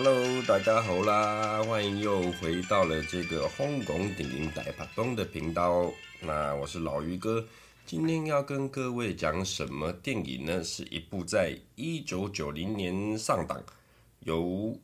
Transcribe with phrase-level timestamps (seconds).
[0.00, 5.92] Hello，大家好啦，欢迎又回到了这个香港电影大拍东的频道。
[6.20, 7.44] 那我是老于哥，
[7.84, 10.62] 今天要跟各位讲什么电影呢？
[10.62, 13.60] 是一部在一九九零年上档，
[14.20, 14.78] 由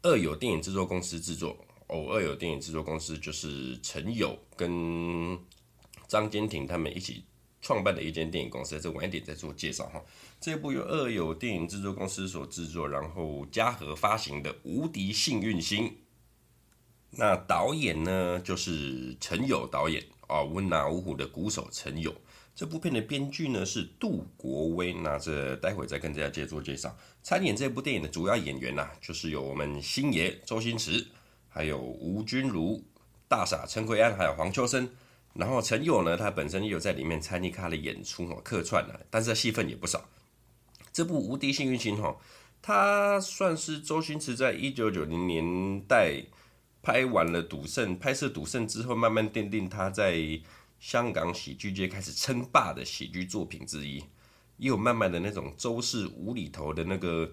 [0.00, 1.54] 二友电影制作公司制作。
[1.88, 5.38] 哦，二友电影制作公司就是陈友跟
[6.08, 7.22] 张坚庭他们一起
[7.60, 10.02] 创办的一间电影公司，这晚一点再做介绍哈。
[10.40, 15.88] 这部由二友电影制作公司所制作，然后嘉禾发行的《无敌幸运星》。
[17.10, 22.14] 那导演呢，就是陈友导演啊，温拿五虎的鼓手陈友。
[22.54, 24.92] 这部片的编剧呢是杜国威。
[24.92, 26.96] 那这待会再跟大家介做介绍。
[27.22, 31.06] 参演这部电影的主要演员呢、啊，就是有我们星爷周星驰。
[31.48, 32.84] 还有吴君如、
[33.28, 34.88] 大傻陈奎安，还有黄秋生。
[35.34, 40.08] 然后陈友呢，他本身也有在里面参与他的演出哦，客串了，但是戏份也不少。
[40.92, 42.16] 这部《无敌幸运星》哈，
[42.60, 46.24] 他算是周星驰在一九九零年代
[46.82, 50.40] 拍完了《赌圣》，拍摄《赌圣》之后，慢慢奠定他在
[50.80, 54.02] 香港喜剧界开始称霸的喜剧作品之一。
[54.56, 57.30] 也有慢慢的那种周氏无厘头的那个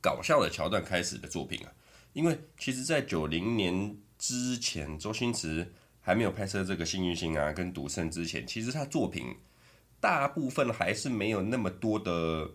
[0.00, 1.72] 搞笑的桥段开始的作品啊。
[2.12, 5.72] 因为其实，在九零年之前，周星驰
[6.04, 9.34] 还没有拍摄这个《幸运星》啊，跟《赌圣》之前，其实他作品
[10.00, 12.46] 大部分还是没有那么多的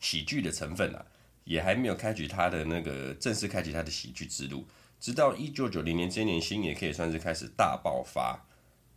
[0.00, 1.04] 喜剧的成分啊，
[1.44, 4.66] 也还没有开启他的那个正式开启他的喜剧之路。
[4.98, 8.46] 直到一九九零年这一年，星也可以算是开始大爆发。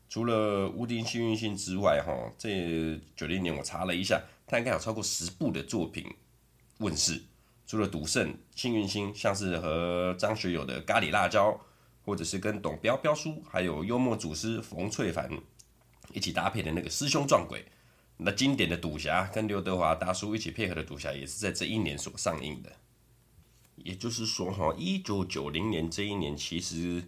[0.07, 6.05] 除了《无敌幸运星》之外，哈，这九零年我查了一下，他应该有超过十部的作品
[6.77, 7.21] 问世。
[7.65, 11.59] 除了赌圣、幸运星，像是和张学友的咖喱辣椒，
[12.05, 15.29] 或者是跟董彪彪叔，还有幽默祖师冯淬帆
[16.11, 17.65] 一起搭配的那个师兄撞鬼，
[18.17, 22.71] 那经典的赌侠跟刘德华大叔一起配合的赌侠，也是在这一年所上映的。
[23.75, 27.03] 也就是说，哈，一九九零年这一年，其实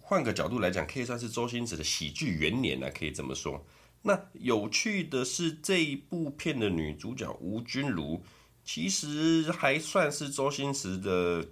[0.00, 3.64] 换个角度来讲，可以算是周星驰的喜剧元年啊，可以这么说。
[4.02, 8.22] 那有趣的是，这一部片的女主角吴君如。
[8.62, 11.48] 其实还算是周星驰的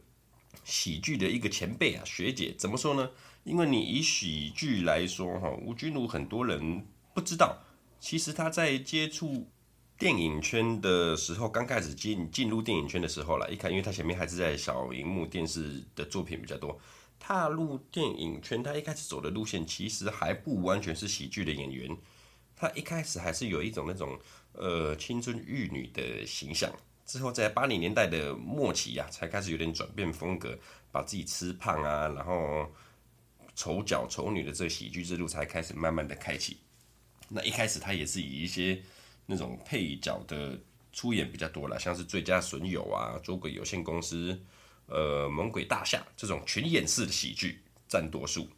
[0.64, 3.10] 喜剧的一个前辈啊，学姐怎么说呢？
[3.44, 7.58] 因为你以喜剧来说，哈，吴君如很多人不知道，
[7.98, 9.48] 其实他在接触
[9.98, 16.78] 电影圈的时候，刚开始进进入电影圈的时候啦，一看，因为他前面还是在小荧幕电视的作品比较多，
[17.18, 21.96] 踏入电影圈，他一开始走的路线其实还不完全是喜剧的演员，
[22.54, 24.18] 他一开始还是有一种那种
[24.52, 26.70] 呃青春玉女的形象。
[27.08, 30.58] 之后，在八零年代的末期呀、才开始有点转变风格，
[30.92, 32.70] 把自己吃胖啊，然后
[33.56, 36.58] 丑角丑女的这喜剧之路才开始慢慢的开启。
[37.30, 38.82] 那一开始他也是以一些
[39.24, 40.60] 那种配角的
[40.92, 44.38] 出演比较多了，像是最佳损友啊、捉鬼有限公司、
[44.84, 48.50] 呃猛鬼大厦这种群演式的喜剧占多数。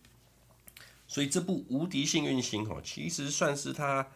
[1.06, 4.08] 所以这部《无敌幸运星》哦，其实算是他。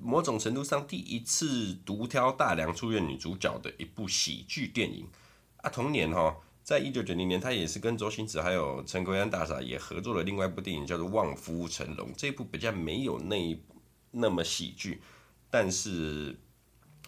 [0.00, 5.06] 某种程度上，第一次独挑大梁出演女主角的一部喜剧电影
[5.56, 5.68] 啊。
[5.68, 12.08] 同年哈，在一九九零年，他也是跟周星驰还有陈奎安大傻也合作了另外一部电影，叫做《望夫成龙》。
[12.16, 13.60] 这部比较没有那
[14.12, 15.02] 那么喜剧，
[15.50, 16.38] 但是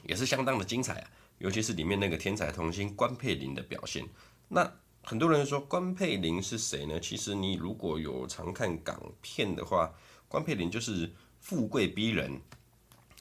[0.06, 1.10] 也是相当的精彩啊。
[1.38, 4.04] 尤其是里面那个天才童星关佩玲的表现。
[4.48, 4.70] 那
[5.02, 6.98] 很多人说关佩玲是谁呢？
[6.98, 9.94] 其实你如果有常看港片的话，
[10.28, 11.08] 关佩玲就是
[11.38, 12.32] 《富贵逼人》。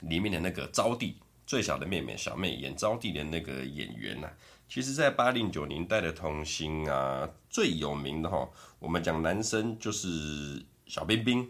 [0.02, 1.14] 里面的那个招娣
[1.46, 4.30] 最小的妹妹小妹演招娣的那个演员呐、
[4.70, 11.50] 其实，在八零九零代的童星啊，最有名的哈，我们讲男生就是小彬彬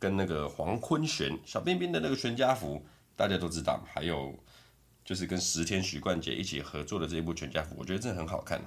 [0.00, 4.36] 跟那个黄坤玄，小彬彬的那个全家福大家都知道，还有
[5.04, 8.60] 就是跟十天许冠杰一起合作的这一部全家福，我觉得真的很好看，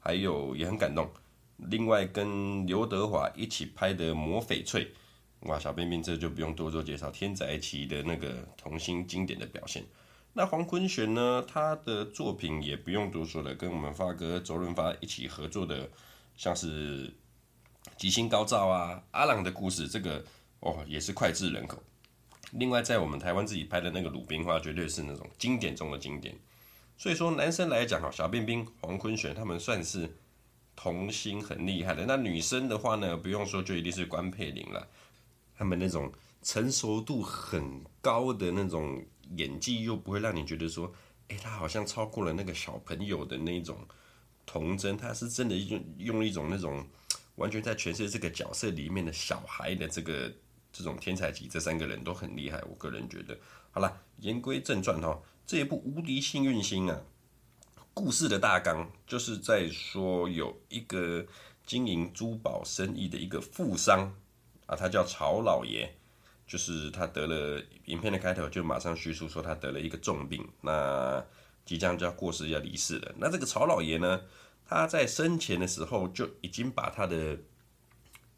[0.00, 1.08] 还有也很感动。
[1.56, 4.92] 另外跟刘德华一起拍的魔翡翠。
[5.42, 9.84] 哇，小彬彬这就不用多做介绍，天才期的那个童星经典的表现。
[10.34, 15.90] 那黄坤玄呢，他的作品也不用多说了，跟我们发哥周润发一起合作的，
[16.36, 17.08] 像是
[17.96, 20.24] 《吉星高照》啊，《阿郎的故事》这个
[20.60, 21.82] 哦也是脍炙人口。
[22.52, 26.34] 另外，在我们台湾自己拍的那个《鲁冰花》，绝对是那种经典中的经典。
[26.96, 30.08] 所以说，男生来讲哈，小彬彬、黄坤玄他们算是
[30.76, 32.04] 童星很厉害的。
[32.06, 34.86] 那女生的话呢，不用说，就一定是关佩玲了。
[35.56, 36.12] 他们那种
[36.42, 39.04] 成熟度很高的那种
[39.36, 40.92] 演技，又不会让你觉得说，
[41.28, 43.78] 哎，他好像超过了那个小朋友的那种
[44.44, 46.86] 童真，他是真的用用一种那种
[47.36, 50.32] 完全在诠释这个角色里面的小孩的这个
[50.72, 53.38] 这种天才级，这三个人都很厉害，我个人觉得。
[53.70, 57.00] 好了，言归正传哈，这一部《无敌幸运星》啊，
[57.94, 61.26] 故事的大纲就是在说有一个
[61.64, 64.12] 经营珠宝生意的一个富商
[64.72, 65.86] 啊，他叫曹老爷，
[66.46, 71.22] 就是他得了，影片的开头就马上叙述说他得了一个重病，那
[71.66, 73.14] 即将就要过世要离世了。
[73.18, 74.22] 那这个曹老爷呢，
[74.64, 77.38] 他在生前的时候就已经把他的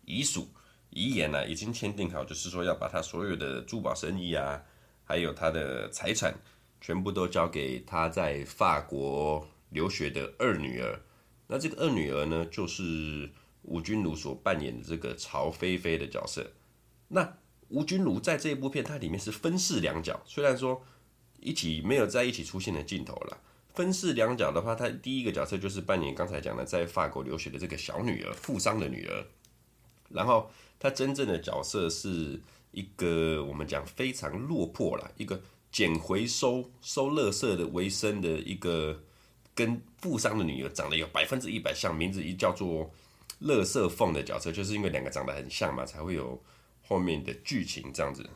[0.05, 0.49] 遗嘱、
[0.91, 4.61] 遗言呢，已经签订好，就是说要把他所有的珠宝生意啊，
[5.05, 6.35] 还有他的财产，
[6.81, 11.01] 全部都交给他在法国留学的二女儿。
[11.47, 13.31] 那这个二女儿呢，就是
[13.65, 16.53] 吴君如所扮演的这个曹菲菲的角色。
[17.09, 17.37] 那
[17.69, 20.83] 吴君如在这一部片，它里面是分饰两角，虽然说
[21.41, 23.39] 一起没有在一起出现的镜头了。
[23.75, 29.27] 分饰两角的话，他第一个角色就是扮演刚才讲的在法国留学的这个小女儿，富商的女儿。
[30.11, 32.41] 然后他真正的角色是
[32.71, 39.03] 一个我们讲非常落魄啦，一个捡回收收垃圾的为生的一个
[39.57, 42.89] 跟富商的女儿长得有百分之一百像，名字一叫做
[43.41, 46.43] 乐色凤的角色，就是因为两个长得很像嘛，才会有
[46.83, 48.29] 后面的剧情这样子。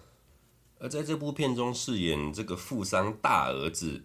[0.78, 4.04] 而在这部片中饰演这个富商大儿子。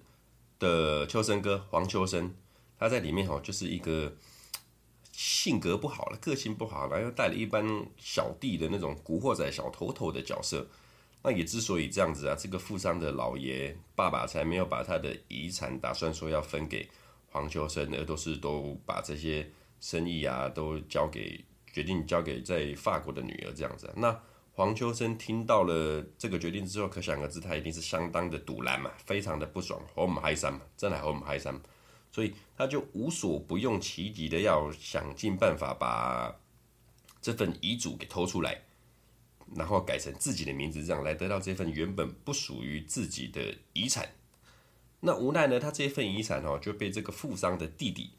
[0.60, 2.34] 的秋生哥黄秋生，
[2.80, 4.14] 他在里面哈就是一个
[5.12, 10.66] 性格不好了，个性不好了，又带了一班小弟的那种古惑仔小头头的角色。
[11.22, 16.88] 那也之所以这样子啊，这个富商的老爷爸爸才没有把他的遗产打算说要分给
[17.30, 19.52] 黄秋生，而都是都把这些
[19.84, 21.44] 生意啊都交给
[21.74, 23.94] 决定交给在法国的女儿这样子。
[23.98, 24.18] 那
[24.54, 31.60] 黄秋生听到了这个决定之后，可想而知，他一定是相当的赌烂嘛，非常的不爽，和我们嗨山嘛，真的和我们嗨山，
[32.14, 36.34] 所以他就无所不用其极的要想尽办法把
[37.22, 38.62] 这份遗嘱给偷出来，
[39.54, 44.08] 然后改成自己的名字，这样来得到这份原本不属于自己的遗产。
[45.02, 48.12] 那无奈呢，他这份遗产哦就被这个富商的弟弟。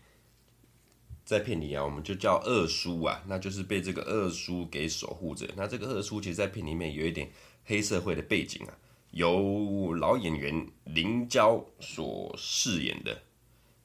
[1.25, 5.49] 在片里啊，我们就叫二叔啊，那就是被这个二叔给守护着。
[5.57, 7.31] 那这个二叔其实，在片里面有一点
[7.65, 8.77] 黑社会的背景啊，
[9.13, 13.23] 由老演员林娇所饰演的。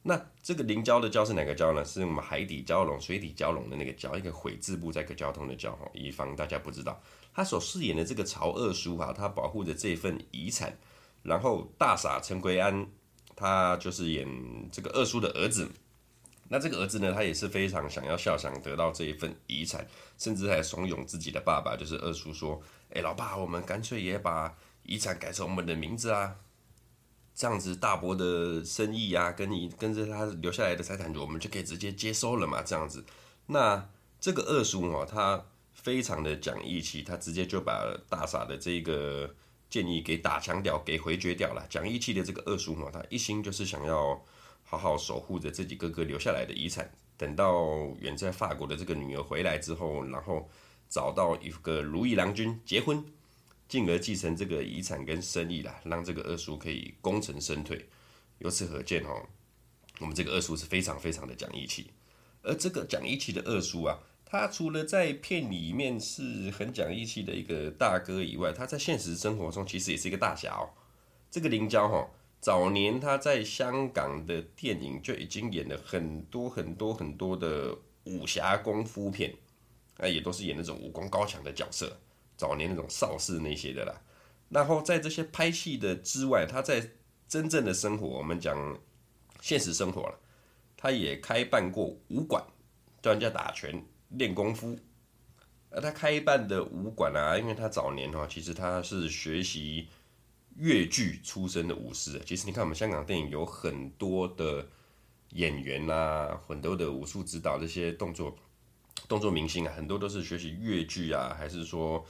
[0.02, 1.84] 那这个林娇的娇是哪个娇呢？
[1.84, 7.00] 是我们海底蛟龙、水底蛟龙的那个蛟，一个悔字部，在一个交通的交哈，以防大家不知道。
[7.32, 10.78] 他所饰演的这个曹二叔啊，他保护着这份遗产。
[11.22, 12.86] 然后大傻陈奎安，
[13.36, 14.26] 他就是演
[14.70, 15.68] 这个二叔的儿子。
[16.52, 19.86] 那这个儿子呢，他也是非常想要孝想得到这一份遗产，
[20.18, 22.60] 甚至还怂恿自己的爸爸，就是二叔说
[22.92, 24.52] ：“哎，老爸，我们干脆也把
[24.82, 26.34] 遗产改成我们的名字啊，
[27.36, 33.04] 这样子大伯的生意啊，跟你跟着他留下来的财产，我们就可以直接接收了嘛，这样子。”
[33.46, 33.88] 那
[34.20, 39.32] 这个二叔哦，他非常的讲义气，他直接就把大傻的这个
[39.68, 41.64] 建议给打枪掉，给回绝掉了。
[41.70, 44.20] 讲义气的这个二叔嘛，他一心就是想要。
[44.70, 50.48] 好好守护着自己哥哥留下来的遗产，等到远在法国的这个女儿回来之后，然后
[50.88, 53.04] 找到一个如意郎君结婚，
[53.68, 57.84] 进而继承这个遗产跟生意啦，让这个二叔可以功成身退。
[58.38, 59.26] 由此可见哦，
[59.98, 61.90] 我们这个二叔是非常非常的讲义气。
[62.42, 70.70] 而这个讲义气的二叔啊，他除了在片里面是很讲义气的一个大哥以外，他在现实生活中其实也是一个大侠哦。
[71.28, 72.08] 这个凌娇哈。
[72.40, 79.34] 早年他在香港的电影就已经演了很多很多很多的武侠功夫片，
[79.98, 82.00] 啊，也都是演那种武功高强的角色。
[82.38, 84.00] 早年那种邵氏那些的啦。
[84.48, 86.92] 然后在这些拍戏的之外，他在
[87.28, 88.78] 真正的生活，我们讲
[89.42, 90.18] 现实生活了，
[90.78, 92.42] 他也开办过武馆，
[93.02, 94.78] 教人家打拳练功夫。
[95.68, 99.88] 而他开办的武馆啊，因为他早年哈，其实他是学习。
[100.56, 104.66] 粤剧出身的武士，其实你看我们香港电影有很多的
[105.30, 108.36] 演员啊，很多的武术指导这些动作
[109.08, 112.04] 动作明星啊，很多都是学习粤剧啊，还是说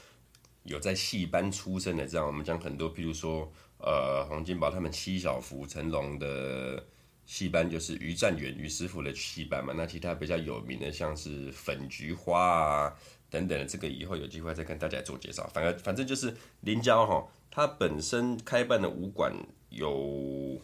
[0.64, 2.06] 有在戏班出身的？
[2.06, 6.85] 这样我们讲很多，譬如说呃，洪金宝他们七小福、成龙的
[7.25, 9.73] 戏班就是于占元于师傅的戏班嘛。
[9.76, 12.97] 那其他比较有名的，像是粉菊花啊
[13.31, 15.49] 等等的，这个以后有机会再跟大家做介绍。
[15.55, 17.27] 反而反正就是林娇哈。
[17.53, 19.35] 他本身开办的武馆
[19.71, 20.61] 有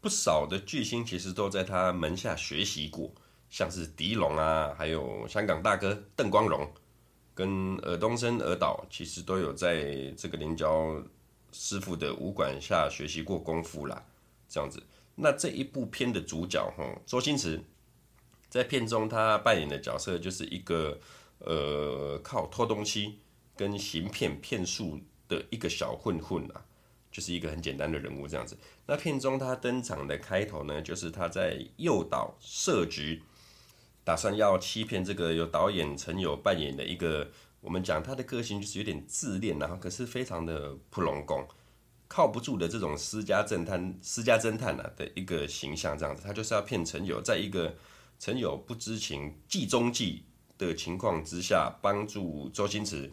[0.00, 3.12] 不少的巨星，其实都在他门下学习过，
[3.50, 6.70] 像是狄龙啊，还有香港大哥邓光荣，
[7.34, 11.02] 跟尔东升、尔导，其实都有在这个林娇
[11.50, 14.00] 师傅的武馆下学习过功夫啦。
[14.48, 14.80] 这样子，
[15.16, 17.60] 那这一部片的主角哈，周星驰
[18.48, 20.96] 在片中他扮演的角色就是一个
[21.38, 23.20] 呃靠偷东西
[23.56, 26.64] 跟行骗骗术的一个小混混啊，
[27.10, 28.56] 就是一个很简单的人物这样子。
[28.86, 33.22] 那片中他登场的开头呢，就是他在诱导设局，
[34.04, 37.30] 打算要欺骗这个由导演陈友扮演的一个，
[37.60, 41.46] 我们讲他的个性就是有点自恋，然后可是非常的普拢贡，
[42.06, 46.22] 靠不住的这种私家侦探、私家侦探啊的一个形象这样子。
[46.22, 47.76] 他就是要骗陈友，在一个
[48.18, 50.24] 陈友不知情、计中计
[50.58, 53.10] 的情况之下，帮助周星驰。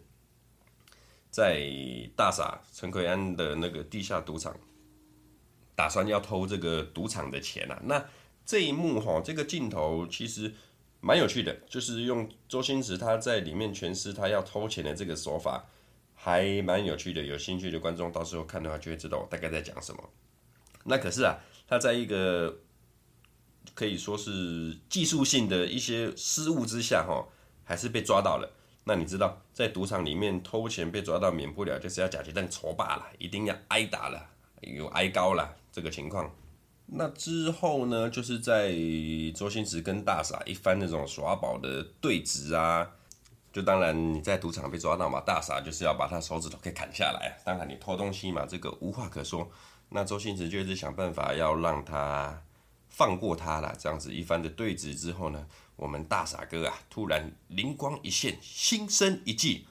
[1.28, 1.70] 在
[2.16, 4.56] 大傻陈奎安的那个地下赌场，
[5.74, 7.78] 打算要偷这个赌场的钱啊。
[7.84, 8.02] 那
[8.46, 10.54] 这一幕哈，这个镜头其实
[11.00, 15.66] 蛮有趣的，就是用周星驰他在里面诠释他要偷钱的这个手法，
[16.14, 17.22] 还蛮有趣的。
[17.22, 20.08] 有兴趣的观众到时候看的话，就会知道我大概在讲什么。
[20.84, 21.36] 那可是啊，
[21.68, 22.60] 他在一个
[23.74, 27.28] 可以说是技术性的一些失误之下哈，
[27.66, 28.50] 还是被抓到了。
[28.84, 34.24] 那你知道，在赌场里面偷钱被抓到，免不了就是要假鸡蛋抽霸了，一定要挨打了，
[34.62, 36.30] 有挨高了这个情况。
[36.86, 38.72] 那之后呢，就是在
[39.34, 42.88] 周星驰跟大傻一番那种耍宝的对峙啊，
[43.52, 47.36] 就当然你在赌场被抓到嘛，大傻就是要把他手指头给砍下来。
[47.44, 49.50] 当然你偷东西嘛，这个无话可说。
[49.88, 52.40] 那周星驰就是想办法要让他
[52.88, 55.46] 放过他了，这样子一番的对峙之后呢。
[55.76, 59.66] 我们大傻哥啊，突然灵光一现，心生一计，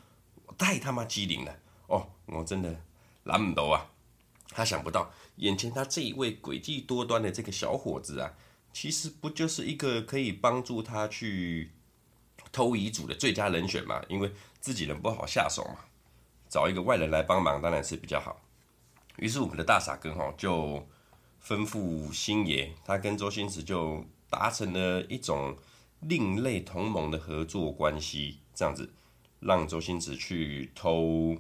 [0.46, 1.58] 我太他妈机灵了
[1.88, 2.08] 哦！
[2.28, 2.80] 我真的
[3.24, 3.90] 懒不到啊！
[4.50, 8.32] 他想不到，眼前他这一位诡计多端的这个小伙子啊，
[8.72, 11.72] 其实不就是一个可以帮助他去
[12.52, 14.00] 偷遗嘱的最佳人选嘛？
[14.08, 15.86] 因为自己人不好下手嘛，
[16.48, 18.40] 找一个外人来帮忙当然是比较好。
[19.18, 20.88] 于是我们的大傻哥哈就
[21.46, 25.58] 吩咐星爷，他跟周星驰就达成了一种。
[26.02, 28.94] 另类同盟的合作关系，这样子
[29.40, 31.36] 让周星驰去偷、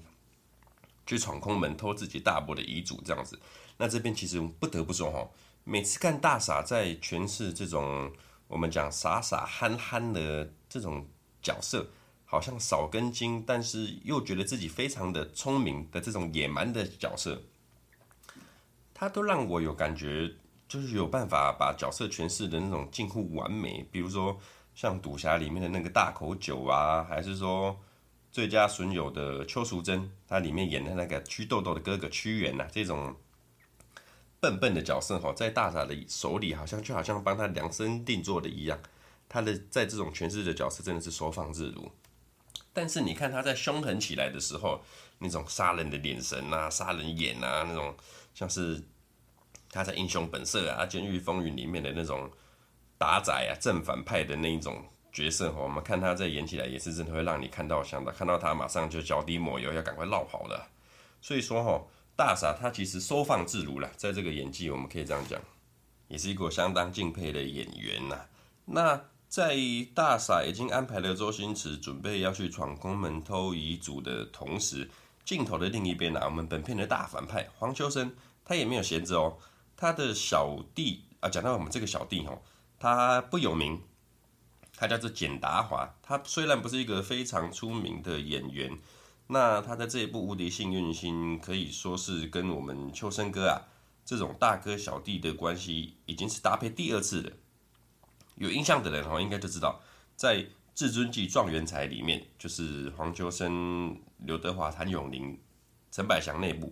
[1.05, 3.39] 去闯空门偷自己大伯的遗嘱，这样子。
[3.77, 5.29] 那这边其实不得不说哈，
[5.65, 8.11] 每次看大傻在诠释这种
[8.47, 11.05] 我们讲傻傻憨憨的这种
[11.43, 11.85] 角色，
[12.23, 17.43] 好像少根筋，但是又觉得自己非常的聪明的这种野蛮的角色，
[18.95, 20.33] 他都让我有感觉。
[20.67, 24.35] 就是有办法把角色诠释的那种近乎完美，比如说
[24.73, 27.79] 像赌侠里面的那个大口九啊，还是说
[28.31, 33.15] 最佳损友的邱淑贞，他里面演的那个瞿豆豆的哥哥屈原呐，这种
[34.39, 38.79] 笨笨的角色哈，在大傻的手里好像就好像帮他量身定做的一样，
[39.29, 41.91] 他的在这种诠释的角色真的是收放自如。
[42.73, 44.81] 但是你看他在凶狠起来的时候，
[45.19, 47.95] 那种杀人的眼神啊，杀人眼啊，那种
[48.35, 48.79] 像是。
[49.71, 52.31] 他在《英雄本色》啊，《监狱风云》里面的那种
[52.97, 60.65] 打仔啊，正反派的那一种角色，我们看他在演起来也是真的会让你看到想到看到他马上就脚底抹油，要赶快落跑的。
[61.19, 61.83] 所以说哈，
[62.15, 65.41] 大傻他其实收放自如了，在这个演技我们可以这样讲，
[66.07, 68.17] 也是一个相当敬佩的演员呐。
[68.63, 69.57] 那在
[69.93, 74.89] 大傻已经安排了周星驰准备要去闯空门偷遗嘱的同时，
[75.25, 78.09] 镜头的另一边呢，我们本片的大反派黄秋生
[78.45, 79.37] 他也没有闲着哦。
[79.75, 82.41] 他的小弟啊，讲到我们这个小弟哦，
[82.79, 83.81] 他不有名，
[84.77, 85.93] 他叫做简达华。
[86.01, 88.77] 他虽然不是一个非常出名的演员，
[89.27, 93.67] 那他在这一部《无敌幸运星》可以说是跟我们秋生哥啊
[94.05, 97.31] 这种大哥小弟的关系已经是搭配第二次了。
[98.35, 99.81] 有印象的人哦，应该就知道，
[100.15, 100.37] 在
[100.73, 105.37] 《至尊记状元才》里面，就是黄秋生、刘德华、谭咏麟、
[105.91, 106.67] 陈百祥那部。《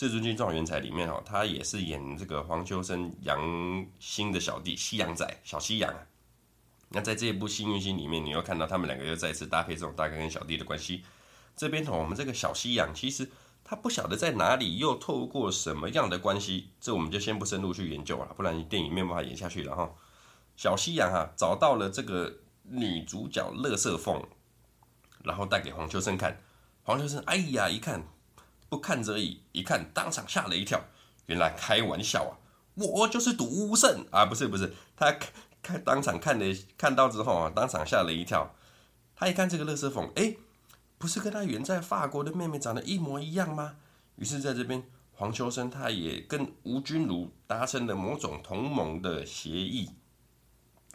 [0.00, 5.94] 至尊金状元彩》里面哦，他也是演这个黄秋生杨星的小弟西洋仔小西洋。
[6.88, 11.04] 那在这一部《幸运星》里面，你又看到他们两个又再次搭配这种大哥跟小弟的关系。
[11.54, 13.30] 这边哦，我们这个小西洋其实
[13.62, 19.90] 他不晓得在哪里又透过什么样的关系，这我们就先不深入去研究了，不然电影没有办法演下去了哈。
[20.56, 24.26] 小西洋啊，找到了这个女主角乐色凤，
[25.22, 26.40] 然后带给黄秋生看。
[26.84, 28.02] 黄秋生哎呀一看。
[28.70, 30.82] 不看则已，一看当场吓了一跳。
[31.26, 32.32] 原来开玩笑啊，
[32.76, 34.24] 我就是赌圣啊！
[34.24, 35.14] 不是不是，他
[35.62, 36.46] 看当场看的
[36.78, 38.54] 看到之后啊，当场吓了一跳。
[39.14, 40.34] 他一看这个乐色凤，哎，
[40.96, 43.76] 不是跟他远在法国的妹妹长得一模一样吗？
[44.16, 49.90] 于是在这边，黄秋生他也跟吴君如达成了某种同盟的协议。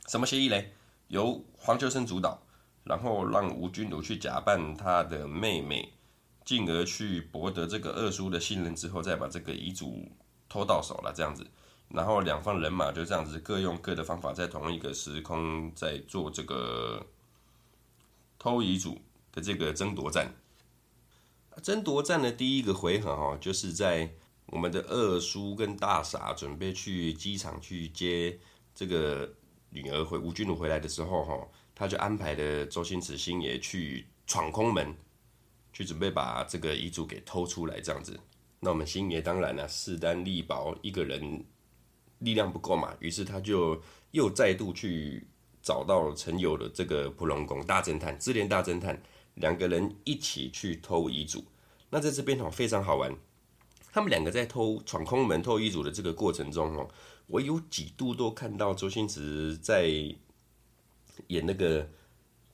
[0.08, 0.74] 什么协议嘞？
[1.08, 2.42] 由黄秋生主导，
[2.84, 5.94] 然后让吴君如去假扮他的妹妹。
[6.46, 10.08] 进而去博得这个二叔的信任之后，再把这个遗嘱
[10.48, 11.46] 偷到手了，这样子，
[11.90, 17.06] 然后两方人马就这样子各用各的方法，在同一个时空在做这个
[18.38, 19.02] 偷遗嘱
[19.34, 20.32] 的这个争夺战。
[21.64, 24.14] 争夺战的第一个回合哈，就是在
[24.48, 28.38] 我们的二叔跟大傻准备去机场去接
[28.76, 29.34] 这个
[29.70, 34.94] 女儿回吴君如回来的时候，哈，他就安排了周星驰星爷去闯空门，
[35.76, 38.18] 去准备把这个遗嘱给偷出来，这样子。
[38.62, 41.44] 那我们星爷当然了，势单力薄，一个人
[42.20, 43.80] 力量不够嘛，于是他就
[44.12, 45.28] 又再度去
[45.62, 48.98] 找到陈友的这个普龙宫大侦探，智联大侦探，
[49.34, 51.44] 两个人一起去偷遗嘱。
[51.90, 53.14] 那在这边哦，非常好玩。
[53.92, 56.90] 他们两个在偷闯空门、偷遗嘱的这个过程中哦，
[57.28, 59.90] 我有几度都看到周星驰在
[61.28, 61.90] 演那个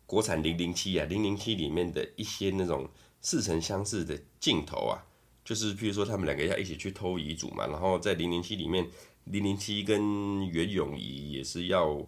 [0.05, 2.89] 国产零零七啊，零零七里面的一些那种
[3.21, 5.03] 似曾相识的镜头啊，
[5.45, 8.89] 就是譬如说他们两个要一起去偷遗嘱嘛，然后在零零七里面，
[9.25, 12.05] 零零七跟袁咏仪也是要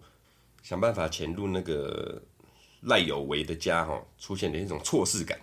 [0.62, 2.22] 想办法潜入那个
[2.82, 5.39] 赖有为的家哈，出现的一种错视感。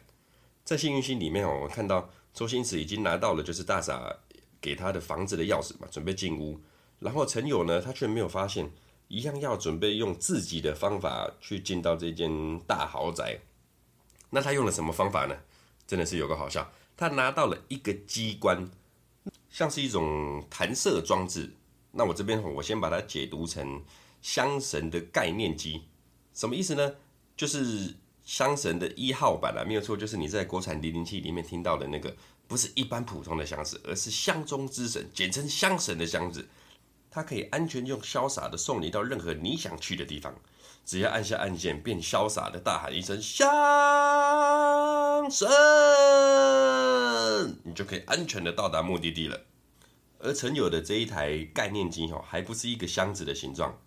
[0.65, 2.11] 在幸运星里面哦，我看到。
[2.33, 4.17] 周星驰已经拿到了就是大傻
[4.61, 6.61] 给他的房子的钥匙嘛，准备进屋。
[7.00, 8.71] 然后陈友呢，他却没有发现，
[9.09, 13.41] 一样要准备用自己的方法去进到这间大豪宅。
[14.31, 15.35] 那他用了什么方法呢？
[15.90, 18.70] 真的是有个好笑，他拿到了一个机关，
[19.49, 21.52] 像是一种弹射装置。
[21.90, 23.82] 那我这边我先把它解读成
[24.23, 25.82] 香神的概念机，
[26.32, 26.94] 什么意思呢？
[27.37, 27.97] 就是。
[28.23, 32.14] 香神的一号版啊，没有错，就是你在国产零零七里面听到的那个，
[32.47, 36.47] 不是一般普通的箱子，而是香中之神，简称香神的箱子。
[37.11, 40.32] 它可以安全又潇洒的送你到任何你想去的地方，
[40.84, 43.49] 只要按下按键，便潇洒的大喊一声“香
[45.30, 45.49] 神”，
[47.64, 49.40] 你就可以安全的到达目的地了。
[50.18, 53.78] 而陈友的这一台概念机哦，还不是一个箱子的形状，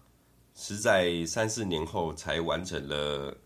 [0.55, 3.37] 是在三四年后才完成了。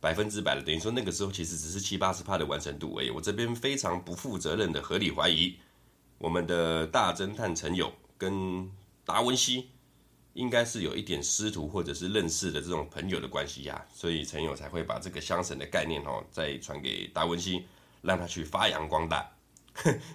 [0.00, 3.10] 百分之百的，等于说那个时候其实只是七八十帕的完成度而已。
[3.10, 5.54] 我这边非常不负责任的合理怀疑，
[6.18, 8.68] 我们的大侦探陈友跟
[9.04, 9.70] 达文西
[10.34, 17.66] 应该是有一点师徒或者是认识的这种朋友的关系呀、所以陈友才会把这个香神的概念哦再传给达文西，
[18.00, 19.30] 让他去发扬光大。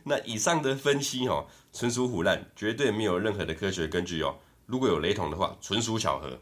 [0.04, 4.36] 那以上的分析哦纯属胡乱，绝对没有任何的科学根据哦。
[4.66, 6.40] 如果有雷同的话，纯属巧合。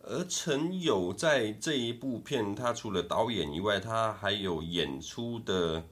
[0.00, 5.84] 而陈友在这一部片，他除了导演以外，他还有演出的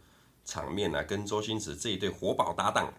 [0.45, 2.95] 场面啊，跟周星驰这一对活宝搭档，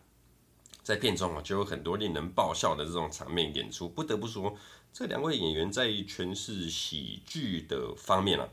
[0.87, 3.89] 在片中啊就有很多令人爆笑的这种场面演出。
[3.89, 4.55] 不得不说，
[4.93, 8.47] 这两位演员在诠释喜剧的方面啊，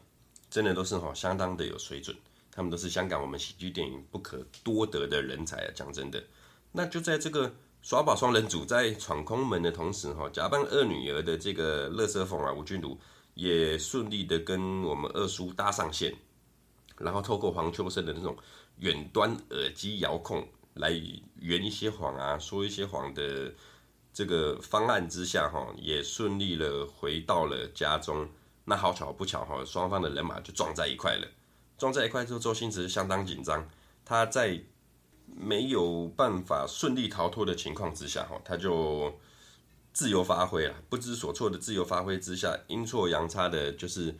[0.50, 2.16] 真的都是哈相当的有水准。
[2.50, 5.70] 他们都是香港我们喜剧电影不可多得的人才啊！
[5.76, 6.20] 讲真的，
[6.72, 7.54] 那就在这个。
[7.82, 12.98] 耍宝双人组在闯空门的同时，哈，假扮二女儿的这个乐色凤啊，吴君如
[13.34, 16.16] 也顺利的跟我们二叔搭上线，
[16.96, 18.34] 然后透过黄秋生的那种
[18.78, 20.90] 远端耳机遥控来
[21.40, 23.52] 圆一些谎啊，说一些谎的
[24.12, 28.28] 这个方案之下，哈，也顺利了回到了家中。
[28.64, 31.26] 那好巧不巧，哈，双方的人马就撞在一块了。
[31.76, 33.68] 撞在一块之后，周星驰相当紧张，
[34.04, 34.62] 他在。
[35.36, 39.12] 没有办法顺利逃脱的情况之下，哈，他就
[39.90, 44.14] 自由发挥了，不知所措的自由发挥之下，阴错阳差的，就是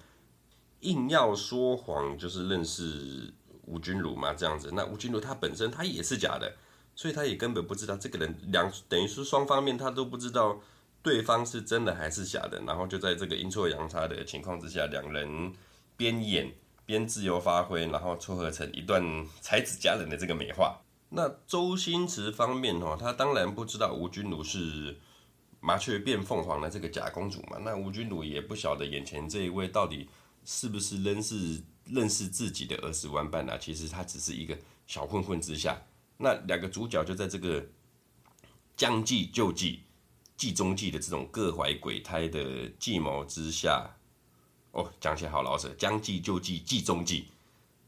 [0.81, 3.33] 硬要说谎，就是认识
[3.67, 4.71] 吴君如嘛，这样子。
[4.73, 6.55] 那吴君如他本身他也是假的，
[6.95, 10.61] 所以他也根本不知道这个人两等于是双方面他都不知道
[11.03, 15.53] 对方是真的还是假的，然后就在这个阴错阳差的情况之下，两人
[15.97, 16.53] 边演
[16.87, 19.03] 边自由发挥，然后撮合成一段
[19.41, 20.81] 才子佳人的这个美话。
[21.11, 24.99] 那周星驰方面哦，他当然不知道吴君如是
[25.61, 27.57] 麻雀变凤凰的这个假公主嘛。
[27.61, 30.09] 那吴君如也不晓得眼前这一位到底
[30.45, 33.59] 是不是仍是认识自己的儿时玩伴啊？
[33.59, 35.81] 其实他只是一个小混混之下。
[36.19, 37.65] 那两个主角就在这个
[38.77, 39.81] 将计就计、
[40.37, 43.91] 计中计的这种各怀鬼胎的计谋之下，
[44.73, 47.29] 哦，讲起来好老实，将计就计、计中计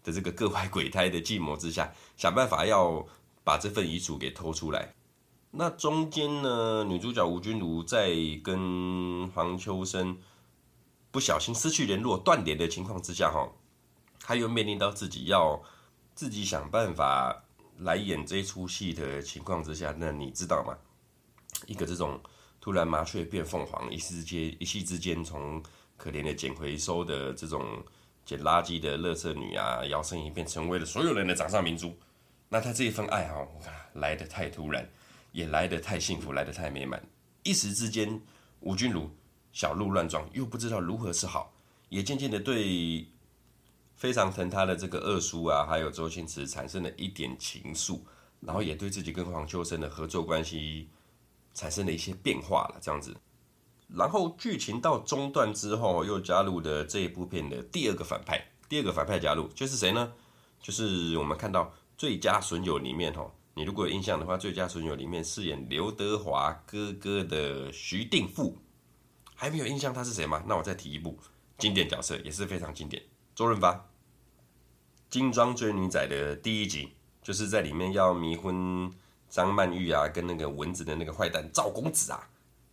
[0.02, 3.06] 的这个各怀鬼胎的计谋之下，想办法要。
[3.46, 4.92] 把这份遗嘱给偷出来，
[5.52, 8.10] 那中间呢，女主角吴君如在
[8.42, 10.18] 跟黄秋生
[11.12, 13.48] 不小心失去联络、断联的情况之下，哈，
[14.26, 15.62] 他又面临到自己要
[16.12, 17.44] 自己想办法
[17.78, 20.76] 来演这出戏的情况之下，那你知道吗？
[21.64, 22.20] 一个这种
[22.60, 25.62] 突然麻雀变凤凰，一时间一夕之间从
[25.96, 27.80] 可怜的捡回收的这种
[28.24, 31.96] 捡垃圾的乐色女啊，摇身一变成为了所有人的掌上明珠。
[32.48, 33.46] 那他这一份爱哈，
[33.92, 34.90] 来得太突然，
[35.30, 37.00] 也来得太幸福，来得太美满。
[37.44, 38.20] 一时之间，
[38.58, 39.08] 吴君如
[39.52, 41.54] 小鹿乱撞，又不知道如何是好，
[41.90, 43.06] 也渐渐的对
[43.96, 48.00] 非常疼他的这个二叔啊，还有周星驰产生了一点情愫。
[48.38, 50.88] 然后也对自己跟黄秋生的合作关系
[51.54, 53.16] 产生了一些变化了，这样子。
[53.88, 60.12] 然后剧情到中段之后，又加入了这一部片的第二个反派，第二个反派加入就是谁呢？
[60.60, 61.64] 就是我们看到
[61.96, 68.58] 《最佳损友》里面哦，你如果有印象的话，《最佳损友》里面饰演刘德华哥哥的徐定富，
[69.34, 70.44] 还没有印象他是谁吗？
[70.46, 71.18] 那我再提一部
[71.56, 73.02] 经典角色，也是非常经典，
[73.36, 73.74] 周润发，
[75.10, 76.88] 《精装追女仔》的第一集，
[77.22, 78.90] 就是在里面要迷昏
[79.28, 82.26] 张曼玉啊，跟那个蚊子的那个坏蛋赵公子啊。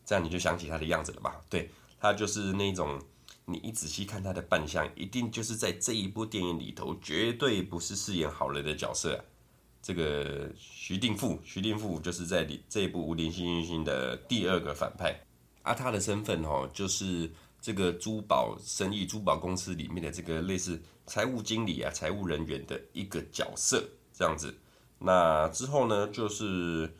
[0.05, 1.35] 这样你就想起他的样子了吧？
[1.49, 2.97] 对，他就是那种，
[3.43, 9.19] 你一仔细看他的扮相，一定就是在这一部电影里头，绝对不是饰演好人的角色啊。
[9.81, 15.13] 这个徐定富，徐定富就是在这一部《无敌幸运星》的第二个反派，
[15.61, 17.29] 啊，他的身份哦，就是
[17.63, 23.81] 这个珠宝生意、珠宝公司里面的这个类似财务经理啊、财务人员的一个角色，
[24.13, 24.53] 这样子。
[24.99, 26.93] 那之后呢，就是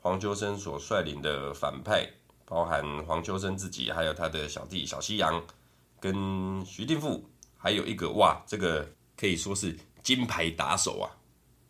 [0.00, 2.04] 黄秋生所率领的反派。
[2.44, 5.44] 包含黄秋生自己，还有他的小弟小西洋，
[6.00, 7.22] 跟徐定富，
[7.58, 11.12] 还有一个哇，这个可以说是金牌打手啊，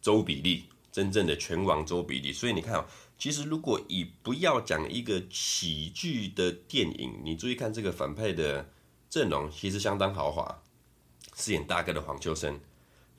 [0.01, 2.33] 周比利，真正的拳王周比利。
[2.33, 2.87] 所以你看，
[3.19, 8.71] 其实如果以不要讲一个喜剧的电影，你注意看这个反派的
[9.11, 10.63] 阵容，其实相当豪华。
[11.35, 12.59] 饰演大哥的黄秋生，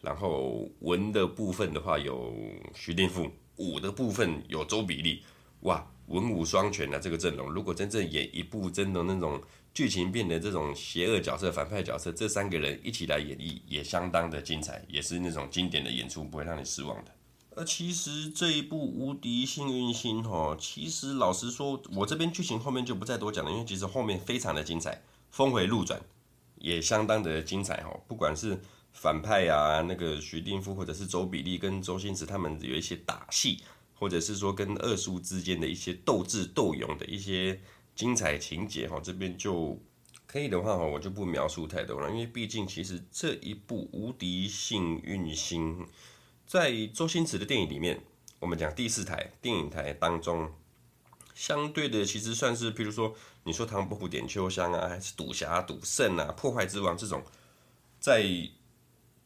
[0.01, 2.33] 然后文的部分的话有
[2.73, 5.23] 徐定富，武的部分有周比利，
[5.61, 5.85] 哇。
[6.09, 9.39] 文武双全的、啊、这个阵容，如果真正演一部真的那种
[9.75, 17.11] 剧情变的这种邪恶角色、反派角色，这三个人一起来演绎也相当的精彩，也是那种经典的演出，不会让你失望的。
[17.59, 26.01] 那其实这一部《无敌幸运星》哈，其实老实说，我这边剧情后面就不再多讲了，因为其实后面非常的精彩，峰回路转
[26.59, 27.93] 也相当的精彩哈。
[28.07, 28.57] 不管是
[28.93, 33.61] 反派啊，那个徐定富，或者是周比利跟周星驰他们有一些打戏。
[33.93, 37.59] 或者是说跟二叔之间的一些斗智斗勇的一些
[37.93, 39.77] 精彩情节哈，这边就
[40.25, 45.85] 可以的话哈，我就不描述太多了，因为毕竟其实这一部《无敌幸运星》
[46.49, 48.01] 在周星驰的电影里面，
[48.39, 50.51] 我们讲第四台电影台当中，
[51.35, 57.21] 相对的其实算是，譬如说你说《唐伯虎点秋香》啊，还是《赌侠赌圣》啊，《破坏之王》这种，
[57.99, 58.23] 在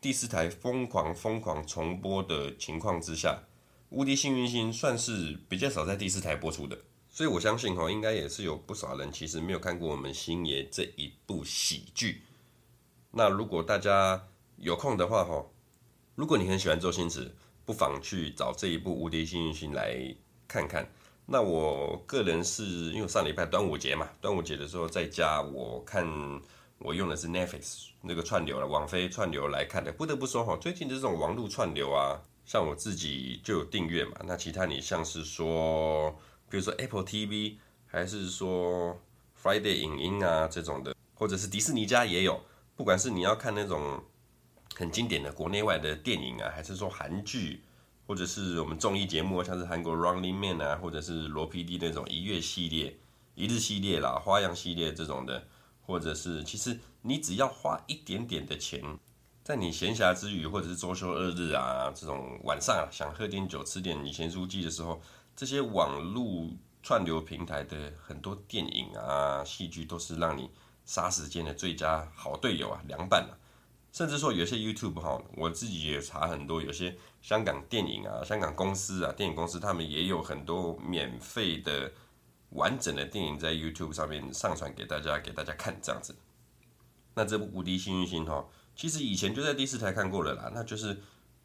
[0.02, 3.44] 第四台疯狂疯狂重播的情况之下。
[3.88, 6.78] 无敌幸运星算是比较少在第四台播出的，
[7.10, 12.24] 所以我相信哈，应该也是有不少人其实没有看过我们星爷这一部喜剧。
[13.12, 15.46] 那如果大家有空的话哈，
[16.16, 17.32] 如果你很喜欢周星驰，
[17.66, 20.16] 不妨去找这一部无敌幸运星来
[20.48, 20.88] 看看。
[21.26, 26.06] 那我个人是因为上礼拜端午节嘛，端午节的时候在家我看
[26.78, 29.92] 我用的是 Netflix 那个串流了，网飞串流来看的。
[29.92, 32.22] 不得不说哈，最近的这种网络串流啊。
[32.46, 36.12] 像我自己就有订阅嘛，那其他你像是说，
[36.50, 37.56] 比如说 Apple TV，
[37.88, 39.02] 还是说
[39.42, 42.42] Friday 影音啊这种的，或者是迪士尼家也有，
[42.76, 44.04] 不管是你要看那种
[44.76, 47.62] 很经典的国内外的电影啊，还是说韩剧，
[48.08, 52.98] 或者是我们综艺节目，像是韩国 Running Man 啊，或者是罗 PD 那种一月系列、
[53.36, 55.46] 一日系列啦、花样系列这种的，
[55.86, 58.82] 或者是其实你只要花一点点的钱。
[59.44, 65.02] 在你闲暇之余，或者是周休二日啊，这种晚上啊，想喝点酒、吃点你咸酥鸡的时候，
[65.36, 66.50] 这些网络
[66.82, 70.50] 串流平台的很多电影啊、戏剧，都是让你
[70.86, 73.36] 杀时间的最佳好队友啊、凉拌啊。
[73.94, 81.92] 甚至说有些 YouTube 哈，我自己也查很多，有些香港电影啊、香港公司啊、电影公司，他们也有很多免费的
[82.50, 86.16] 完整的电影在 YouTube 上面上传给大家，给大家看这样子。
[87.14, 88.44] 那这部《无敌幸运星》哈。
[88.76, 91.00] 其实以前就在第四台看过了啦，那就是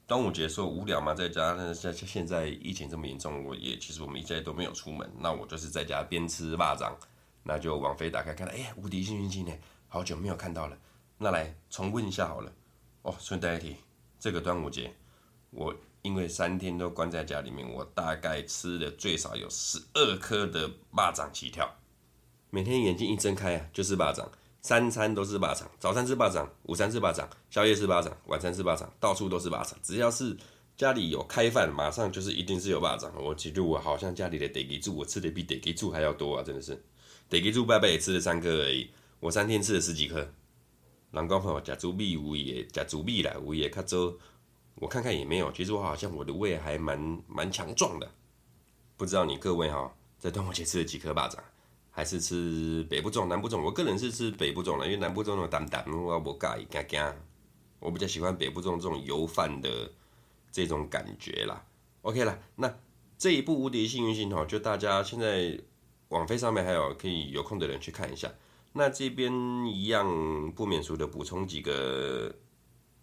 [0.07, 1.53] 端午节说无聊嘛，在家。
[1.53, 6.97] 那像现在疫情这么严重，我也其实我们一家都没有出门，那我就是在家边吃腊肠，
[7.43, 9.53] 那就网飞打开看，哎呀，无敌幸运星呢，
[9.87, 10.79] 好久没有看到了，
[11.19, 12.53] 那来重问一下好了。
[13.03, 13.77] 哦，顺带一提，
[14.19, 14.95] 这个端午节
[15.51, 21.77] 我因为三天都关在家里面，我大概吃了最少有十二颗的巴掌起跳，
[22.51, 24.31] 每天眼睛一睁开啊，就是巴掌。
[24.61, 29.79] 三餐都是巴掌，早餐吃巴掌，午餐吃巴掌，宵夜吃巴掌，晚餐吃巴掌，到处都是巴掌。
[29.83, 30.37] 只要是
[30.77, 33.13] 家里有开饭，马上就是一定是有巴掌。
[33.17, 36.83] 我记得我好像家里的地基主，我吃的比地基主还要多啊，真的是。
[37.31, 40.29] 地基主伯伯也吃了三颗而已，我三天吃了十几颗。
[41.11, 44.19] 人讲吼，吃猪米有也，吃猪米啦，有也较多。
[44.77, 48.11] 我看看也没有，其实我好像我的胃还蛮蛮强壮的。
[48.97, 51.43] 不知道你各位哈，在端午节吃了几颗巴掌？
[51.91, 53.61] 还是吃北部粽、南部粽。
[53.61, 57.15] 我个人是吃北部粽的，因为南部粽那种淡淡，我不介意，惊惊。
[57.81, 59.91] 我比较喜欢北部粽这种油饭的
[60.53, 61.65] 这种感觉啦。
[62.03, 62.73] OK 了，那
[63.17, 65.59] 这一部《无敌幸运星》哈，就大家现在
[66.11, 68.31] 网飞上面还有可以有空的人去看一下。
[68.73, 69.33] 那这边
[69.67, 72.35] 一样不免俗的补充几个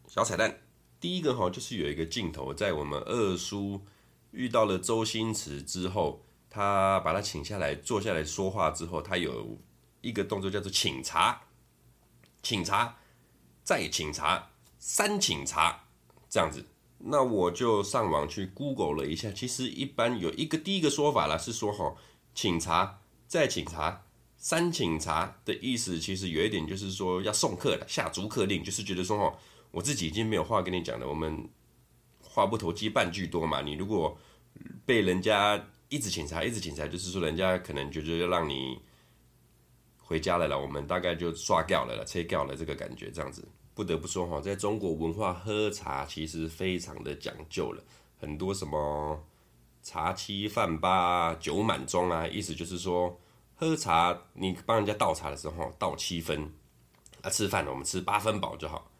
[0.08, 0.62] 小彩蛋。
[1.00, 3.82] 第一个哈，就是有一个镜头，在我们二叔
[4.32, 9.58] 遇到了周星驰之后，他把他请下来坐下来说话之后，他有
[10.02, 11.42] 一个动作叫做请茶，
[12.42, 12.98] 请茶，
[13.64, 15.84] 再请茶，三请茶，
[16.30, 16.66] 这样子。
[16.98, 21.96] 那我就上网去 Google 了一下，其实一般有一个第一个说法啦，是说哈，
[22.34, 24.06] 请茶，再请茶。
[24.46, 29.36] 三请茶的意思其实有一点就是说要送客了，下逐客令，就是觉得说哦，
[29.72, 31.50] 我自己已经没有话跟你讲了，我们
[32.22, 33.64] 话不投机半句多嘛。
[33.64, 34.16] 你如果
[34.86, 38.80] 被人家一直请茶，一直请茶，就是说人家可能觉得要让你
[39.98, 43.48] 回家来了，我们大概就刷掉了啦，切掉了这个感觉，这样子。
[43.74, 47.84] 不得不说哈，在中国文化喝茶其实非常的讲究了，
[48.20, 49.26] 很多什么
[49.82, 53.20] 茶七饭八酒满盅啊，意思就是说。
[53.56, 56.52] 喝茶，你帮人家倒茶的时候，倒七分
[57.22, 57.30] 啊。
[57.30, 58.92] 吃饭我们吃八分饱就好。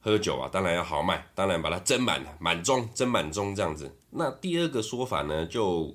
[0.00, 3.94] 喝酒啊，当然要豪迈，当然把它斟满了，满盅斟满盅这样子。
[4.10, 5.94] 那第二个说法呢，就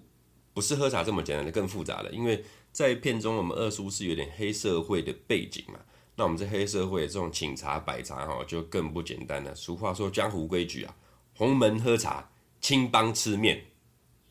[0.54, 2.12] 不是喝茶这么简单的，更复杂了。
[2.12, 5.80] 因为在片中，我们二叔是有点黑社会的背景嘛。
[6.16, 9.56] 那我们这黑社会这种请茶摆茶哈，就更不简单了。
[9.56, 10.96] 俗话说江湖规矩啊，
[11.36, 12.30] 红门喝茶，
[12.62, 13.66] 青帮吃面。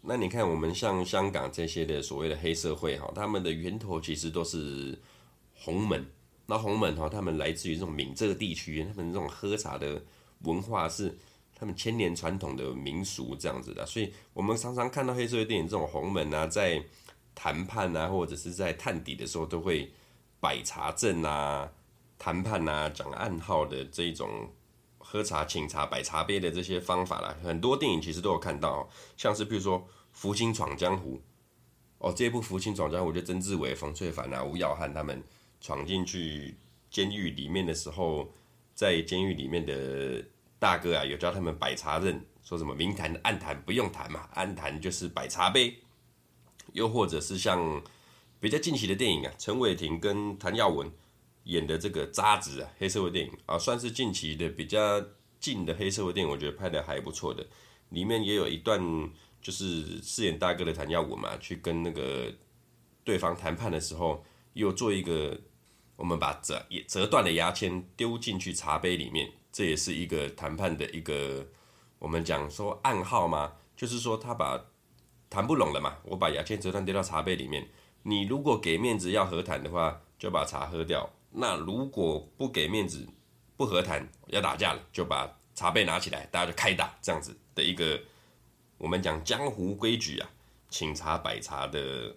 [0.05, 4.99] 那你看，我们像香港这些的所谓的黑社会哈，他们的源头其实都是
[5.55, 6.05] 洪门。
[6.45, 10.03] 那洪门哈，他们来自于这种闽浙地区，他们这种喝茶的
[10.41, 11.17] 文化是
[11.55, 13.87] 他们千年传统的民俗这样子的。
[13.87, 16.83] 所以我们常常看到黑社会电影这种洪门啊，在
[17.33, 19.89] 谈判啊，或者是在探底的时候，都会
[20.41, 21.71] 摆茶阵啊、
[22.19, 24.51] 谈判啊、讲暗号的这种。
[25.13, 29.79] 喝茶、请茶、摆茶杯的这些方法啦，很多电影其实都有看到，像是比如说
[30.11, 31.17] 《福星闯江湖》
[31.99, 35.23] 哦，这一部《福星闯江湖》就曾志伟、冯淬帆啊、吴耀汉他们
[35.61, 36.57] 闯进去
[36.91, 38.33] 监狱里面的时候，
[38.75, 40.25] 在监狱里面的
[40.59, 45.77] 大哥啊，有教他们摆茶阵，说什么明谈暗谈不用谈嘛，暗谈就是摆茶杯，
[46.73, 47.83] 又或者是像
[48.41, 50.91] 比较近期的电影啊，陈伟霆跟谭耀文。
[51.45, 55.03] 演的这个渣子啊，黑社会电影啊，算是近期的比较
[55.41, 57.47] 近的黑社会电影，我觉得拍的还不错的。
[57.91, 58.81] 里面也有一段，
[59.41, 62.33] 就是饰演大哥的谭耀文嘛，去跟那个
[63.05, 65.41] 对方谈判的时候，又做一个，
[65.97, 71.49] 我们把折也折断的牙签丢进去茶杯里面，这也是一个谈判的一个，
[71.99, 74.71] 我们讲说暗号嘛，就是说他把
[75.29, 77.69] 谈不拢了嘛，我把牙签折断丢到茶杯里面，
[78.05, 81.11] 你如果给面子要和谈的话，就把茶喝掉。
[81.35, 83.09] 那如果不给面子，
[83.57, 87.99] 不和谈，要打架了，就把茶杯拿起来，大家就开打，这样子的一个
[88.77, 90.31] 我们讲江湖规矩啊，
[90.69, 92.15] 请茶摆茶的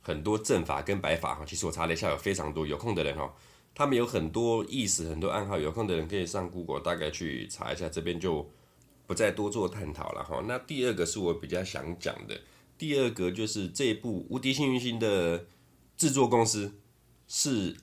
[0.00, 3.34] 很多阵法跟摆法哈，其实我查了一下，有非常多，有空的人哈，
[3.74, 8.50] 他们有很多意思，很多暗号，有空的人可以上 Google 大概去查一下，这边就
[9.06, 10.42] 不再多做探讨了哈。
[10.46, 12.40] 那第二个是我比较想讲的，
[12.78, 15.44] 第二个就是这部《无敌幸运星》的
[15.98, 16.80] 制作公司
[17.28, 17.76] 是。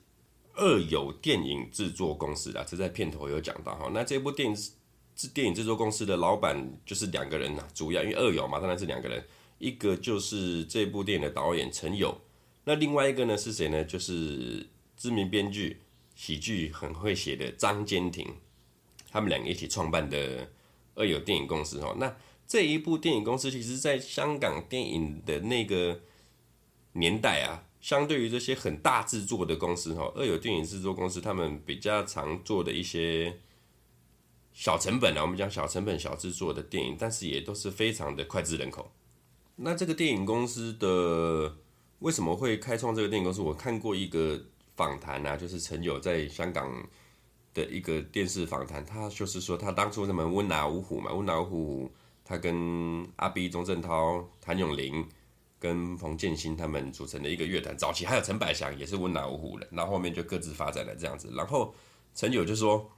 [0.58, 3.88] 二有电影制作公司啊，这在片头有讲到哈。
[3.94, 4.56] 那这部电影
[5.14, 9.24] 制电影制作公司的老板就是两个人呐，主要因为二有嘛，当然是两个人，
[9.58, 12.20] 一个就是这部电影的导演陈友，
[12.64, 13.84] 那另外一个呢是谁呢？
[13.84, 14.66] 就是
[14.96, 15.80] 知名编剧、
[16.16, 18.26] 喜剧很会写的张坚庭，
[19.12, 20.50] 他们两个一起创办的
[20.96, 21.94] 二有电影公司哈。
[21.98, 22.16] 那
[22.48, 26.00] 这一部电影公司其实在香港电影的那个
[26.94, 27.62] 年代啊。
[27.80, 33.38] 相对于这些很大制作的公司，哈，二有电影制作公司，他们比较常做的一些
[34.52, 38.90] 小成本啊，我们讲小成本、小制作的电影，但是也都是非常的脍炙人口。
[39.56, 41.56] 那这个电影公司的
[42.00, 43.40] 为什么会开创这个电影公司？
[43.40, 44.40] 我看过一个
[44.76, 46.84] 访谈啊，就是陈友在香港
[47.54, 51.92] 的一个电视访谈，他就是说他当初什么温拿五虎嘛，温拿五虎，
[52.24, 55.06] 他跟阿 B、钟镇涛、谭咏麟。
[55.58, 61.28] 跟冯建新他们组成的一个乐团，早期还有陈百祥也是温拿五虎的，然后后面就各自发展了这样子。
[61.34, 61.74] 然后
[62.14, 62.88] 陈友就说，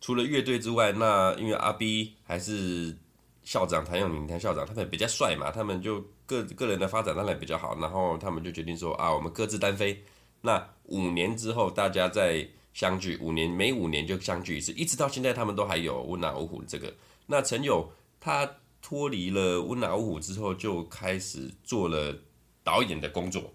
[0.00, 2.96] 除了乐队之外，那因为阿 B 还是
[3.42, 10.00] 校长谭咏麟谭校长，他们比较帅嘛，他们就个个人的发展当然比较好，然后他们就决定说啊，我们各自单飞。
[10.40, 16.94] 那五年之后大家再相聚，五年每五年就相聚一次，一直到现在他们都还有温拿五虎这个。
[17.26, 18.48] 那陈友他。
[18.88, 22.18] 脱离了温拿五虎之后，就开始做了
[22.64, 23.52] 导演的工作。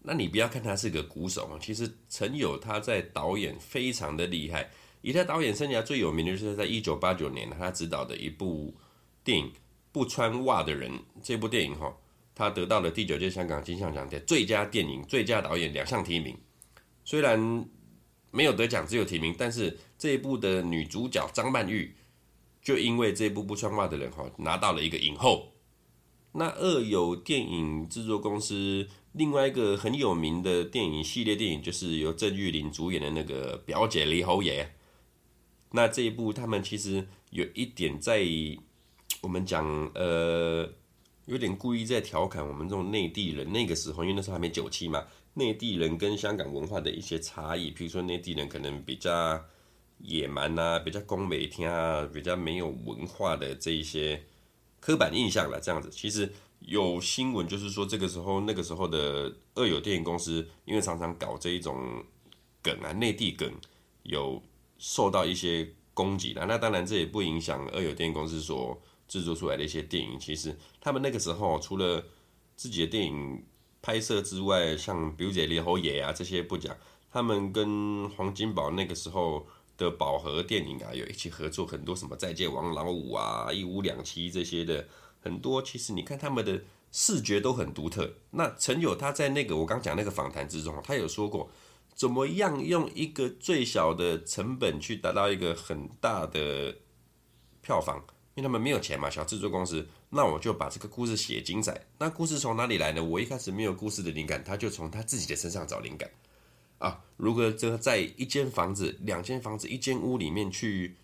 [0.00, 4.70] 那你不要看他是个鼓手，其实陈友他在导演非常的厉害。
[5.02, 8.74] 以他导演生涯最有名的就是在一九八九年，他执导的一部
[9.22, 9.52] 电影
[9.92, 10.90] 不穿袜的人
[11.22, 11.94] 这部电影哈，
[12.34, 16.34] 他得到了第九届香港金像奖的最佳电影、最佳导演两项提名。
[17.04, 17.68] 虽然
[18.30, 21.94] 没有得奖，只有提名，但是这一部的女主角张曼玉
[22.64, 25.52] 就因为这部不穿袜的人哈，拿到了一个影后。
[26.32, 34.64] 那二有电影制作公司另外一个很有名的电影系列电影，就是由郑裕玲主演的那个《表姐李侯爷》。
[35.70, 38.26] 那这一部他们其实有一点在。
[39.20, 40.68] 我们讲，呃，
[41.24, 43.50] 有点故意在调侃我们这种内地人。
[43.50, 47.70] 那个时候，因为那时候还没九七嘛，内地人跟香港文化的一些差异。
[47.70, 49.42] 比如说，内地人可能比较
[49.98, 54.24] 野蛮啊，比较讲袂听啊，比较没有文化的这一些
[54.80, 55.60] 刻板印象了。
[55.60, 62.04] 这样子，其实有新闻就是说，这个时候那个时候的二有电影公司，因为常常搞这一种
[62.62, 63.52] 梗啊，内地梗，
[64.02, 64.42] 有
[64.78, 66.44] 受到一些攻击的。
[66.46, 68.80] 那当然，这也不影响二有电影公司所。
[69.06, 72.02] 制作出来的一些电影，其实他们那个时候除了
[72.56, 73.44] 自己的电影
[73.82, 76.74] 拍摄之外，像《表姐李侯爷》啊这些不讲，
[77.12, 84.86] 他们跟黄金宝那个时候的宝盒电影啊有一起合作很多什么《再见王老五》啊、《一屋两妻》这些的
[85.20, 85.60] 很多。
[85.62, 88.14] 其实你看他们的视觉都很独特。
[88.30, 91.50] 那陈友他在那个我刚讲那个访谈之中，他有说过
[91.94, 96.76] 怎么样用一个最小的成本去达到一个很大的
[97.60, 98.04] 票房。
[98.36, 101.86] 因为他们没有钱嘛，小制作公司，那我就把这个故事写精彩。
[101.98, 103.00] 那故事从哪里来呢？
[103.00, 106.10] 我一开始没有故事的灵感，他就从他自己的身上找灵感
[106.78, 107.04] 啊。
[107.16, 110.96] 如果这个在一间房子、两间房子、一间屋里面去，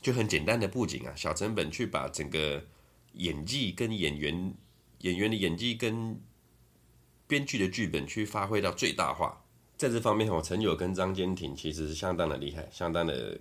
[0.00, 2.64] 就很简单的布景啊，小成本去把整个
[3.12, 4.54] 演技跟演员
[5.00, 6.20] 演员的演技跟
[7.26, 9.44] 编剧的剧本去发挥到最大化。
[9.76, 13.40] 在这方面，我陈友跟张坚庭其实是相当的厉害，相当的。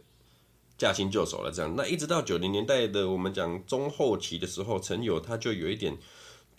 [0.75, 1.71] 驾轻就熟了，这样。
[1.77, 5.95] 那一直到九零年代的我们讲中后期的时候，陈友他就有一点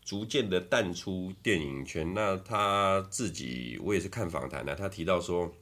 [0.05, 2.13] 逐渐的淡出电影圈。
[2.15, 5.53] 那他自己，我也是看访谈的，他提到说，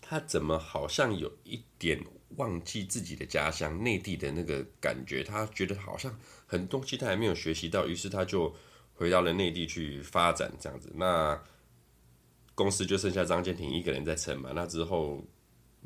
[0.00, 2.04] 他怎么好像有一点
[2.36, 8.54] 忘记自己的家乡内地的那个感觉，他觉得好像很多东西他还没有学习到，于是他就
[8.94, 10.92] 回到了内地去发展这样子。
[10.94, 11.42] 那
[12.54, 15.24] 公司就剩下张建庭一个人在撑嘛，那之后。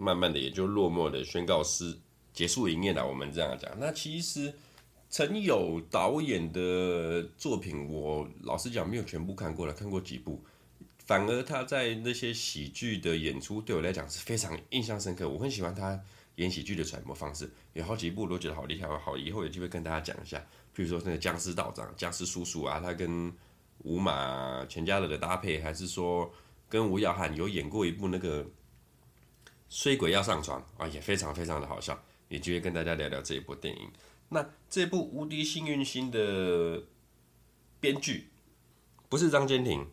[0.01, 1.99] 慢慢的也就落寞的宣告是
[2.33, 3.05] 结束营业了。
[3.05, 4.55] 我们这样讲，那其实
[5.11, 10.45] 陈友导演的作品，我老实讲没有全部看过了，看过几部。
[10.99, 15.27] 反而他在那些喜剧的演出，对我来讲是非常印象深刻。
[15.29, 15.99] 我很喜欢他
[16.37, 18.87] 演喜剧的揣摩方式，有好几部我都觉得好厉害。
[18.99, 20.45] 好，以后有机会跟大家讲一下。
[20.75, 23.33] 比如说那个僵尸道长、僵尸叔叔啊，他跟
[23.85, 26.31] 吴马全家人的搭配，还是说
[26.69, 28.47] 跟吴耀汉有演过一部那个。
[29.71, 33.89] 衰鬼要上床啊，也非常非常的好笑，也就会跟大家聊聊这一部电影。
[34.31, 36.85] 那这部《无敌幸运星》的
[37.81, 38.29] 编剧
[39.09, 39.87] 不是张坚庭，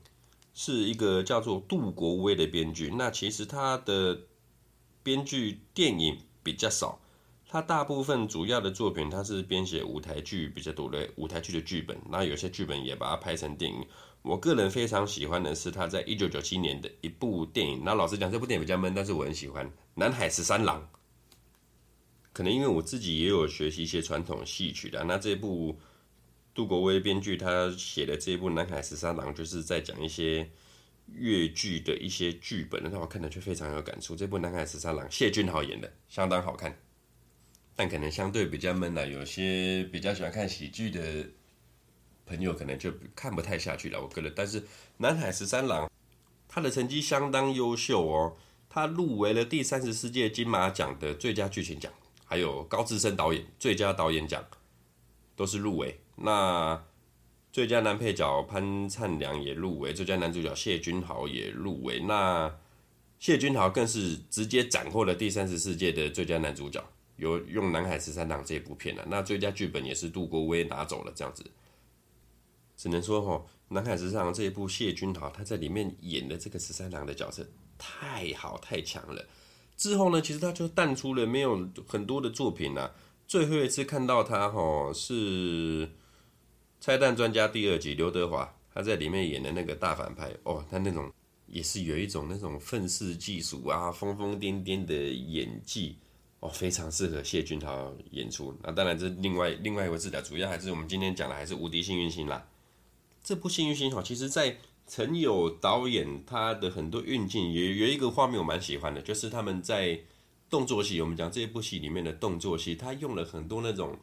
[0.54, 2.94] 是一个叫做杜国威的编剧。
[2.98, 4.22] 那其实他的
[5.02, 7.00] 编剧电影比较少，
[7.48, 13.86] 他大部分主要的作品他是编写舞台剧比较多的舞台剧的剧本，那有些剧本也把它拍成电影。
[14.22, 17.84] 我个人非常喜欢的是他在一九九七年的一部电影。
[17.86, 20.82] 那老实讲，这部电影比较闷，但是我很喜欢《南海十三郎》。
[22.36, 25.06] 可能因为我自己也有学习一些传统戏曲的。
[25.06, 25.80] 那这部
[26.54, 30.50] 杜国威编剧他写的这一部《南海十三郎》，就是在讲一些
[31.14, 32.84] 粤剧的一些剧本。
[32.84, 34.18] 那我看的却非常有感触。
[34.18, 36.78] 这部《南海十三郎》，谢君豪演的，相当好看，
[37.74, 39.08] 但可能相对比较闷了。
[39.08, 41.26] 有些比较喜欢看喜剧的。
[42.28, 44.34] 朋友可能就看不太下去了，我个人。
[44.36, 44.64] 但是
[44.98, 45.88] 南海十三郎，
[46.48, 48.36] 他的成绩相当优秀哦，
[48.68, 51.94] 他入围了第三十四届金马奖的最佳剧情奖，
[52.36, 54.46] 还有高志森导演最佳导演奖，
[55.38, 56.02] 都是入围。
[56.18, 56.84] 那
[57.50, 62.02] 最佳男配角潘灿良也入围，最佳男主角谢君豪也入围。
[62.02, 62.54] 那
[63.20, 66.84] 谢君豪更是直接斩获了第三十四届的最佳男主角，
[67.16, 69.06] 有用南海十三郎这部片了。
[69.08, 71.50] 那最佳剧本也是杜国威拿走了，这样子。
[72.76, 77.48] 只能说哈，南海十三郎这一部谢君豪他在里面演的这个十三郎的角色
[77.78, 79.26] 太好太强了。
[79.78, 82.96] 之后呢，其实他就淡出了，没有很多的作品了。
[83.28, 85.88] 最后一次看到他哈是
[86.80, 91.12] 《拆弹专家》第二集，刘德华他在里面演的那个大反派哦，他那种
[91.48, 95.98] 也是有一种那种愤世嫉俗啊、疯疯癫癫的演技
[96.40, 98.56] 哦，非常适合谢君豪演出。
[98.62, 102.48] 那当然这另外另外一回事的，主要还是我们今天讲的还是无敌幸运星啦。
[103.24, 104.56] 这部《幸运星》哈，其实，在
[104.88, 110.00] 陈友导演他的很多运镜也有一个画面我蛮喜欢的，就是他们在
[110.50, 113.98] 动作戏，我们讲这一部戏里面的动作戏，他用了很多那种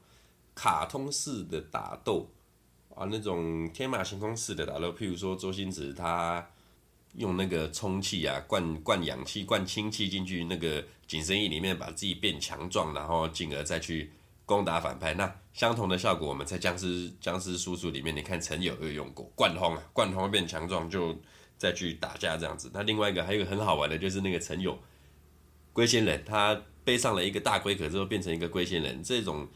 [0.55, 2.29] 卡通式的打斗
[2.95, 6.47] 啊，那种天马行空式的打斗，譬如说周星驰他
[7.15, 14.11] 用那个充气啊，灌灌氧气、灌氢气进去那个紧身衣里面，把自己变强壮，然后进而再去
[14.45, 15.15] 攻打反派。
[15.15, 21.15] 那相同的效果，我们在僵尸僵尸叔叔里面，你看陈友有用过贯通啊，贯通变强壮就
[21.59, 22.71] 再去打架这样子。
[22.73, 24.79] 那另外一个还有一个很好玩的，就是那个陈友
[25.73, 29.47] 龟仙人，他背上了一个大龟壳之后变成一个龟仙人，这种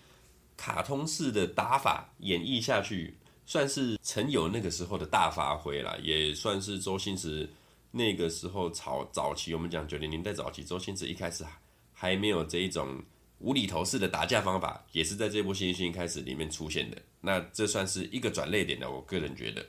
[0.57, 3.16] 卡通式的打法演绎下去，
[3.47, 7.49] 算是陈友那个时候的大发挥了，也算是周星驰
[7.91, 11.45] 那个时候早早期，我们讲九零年代早期，周星驰一开始
[11.93, 13.03] 还没有这一种。
[13.39, 19.64] 无厘头式的打架方法也是在这部《新星开始》里面出现的，那这算是一个转捩点的，我个人觉得。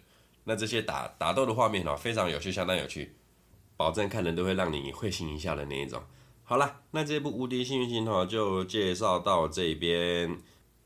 [0.45, 3.13] 那这些打打斗的画面哦，非常有趣，相当有趣，
[3.75, 6.01] 保证看人都会让你会心一笑的那一种。
[6.43, 10.39] 好了，那这部《无敌幸运星》哈就介绍到这边。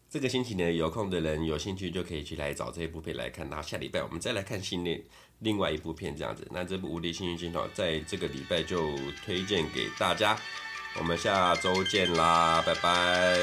[0.09, 3.47] 这个星期呢，有空的人有兴趣就可以去来找这一部片来看。
[3.47, 4.99] 然后下礼拜我们再来看新的
[5.39, 6.45] 另外一部片这样子。
[6.51, 8.81] 那这部《无敌幸运星》哈，在这个礼拜就
[9.23, 10.35] 推荐给大家。
[10.99, 13.37] 我们下周见啦，拜拜。